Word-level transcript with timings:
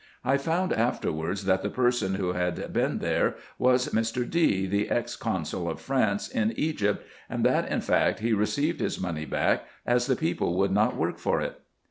I 0.25 0.37
found 0.37 0.73
afterwards, 0.73 1.45
that 1.45 1.61
the 1.61 1.69
person 1.69 2.15
who 2.15 2.33
had 2.33 2.73
been 2.73 2.97
there 2.97 3.35
was 3.59 3.89
Mr. 3.89 4.27
D., 4.27 4.65
the 4.65 4.89
ex 4.89 5.15
consul 5.15 5.69
of 5.69 5.79
France 5.79 6.27
in 6.27 6.53
Egypt; 6.57 7.05
and 7.29 7.45
that 7.45 7.69
in 7.69 7.81
fact 7.81 8.17
he 8.19 8.33
received 8.33 8.79
his 8.79 8.99
money 8.99 9.25
back, 9.25 9.67
as 9.85 10.07
the 10.07 10.15
people 10.15 10.57
would 10.57 10.71
not 10.71 10.95
work 10.95 11.19
for 11.19 11.39
it. 11.39 11.59